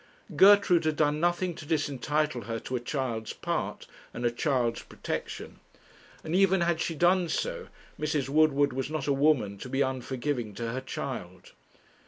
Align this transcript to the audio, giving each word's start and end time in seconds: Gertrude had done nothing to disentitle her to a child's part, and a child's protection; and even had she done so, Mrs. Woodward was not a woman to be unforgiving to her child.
Gertrude 0.35 0.85
had 0.85 0.95
done 0.95 1.19
nothing 1.19 1.53
to 1.53 1.63
disentitle 1.63 2.45
her 2.45 2.59
to 2.61 2.75
a 2.75 2.79
child's 2.79 3.33
part, 3.33 3.85
and 4.15 4.25
a 4.25 4.31
child's 4.31 4.81
protection; 4.81 5.59
and 6.23 6.33
even 6.35 6.61
had 6.61 6.81
she 6.81 6.95
done 6.95 7.29
so, 7.29 7.67
Mrs. 7.99 8.27
Woodward 8.27 8.73
was 8.73 8.89
not 8.89 9.05
a 9.05 9.13
woman 9.13 9.59
to 9.59 9.69
be 9.69 9.81
unforgiving 9.83 10.55
to 10.55 10.71
her 10.71 10.81
child. 10.81 11.51